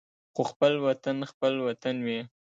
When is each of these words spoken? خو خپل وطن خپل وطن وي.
خو 0.33 0.41
خپل 0.51 0.73
وطن 0.87 1.17
خپل 1.31 1.53
وطن 1.67 1.95
وي. 2.05 2.19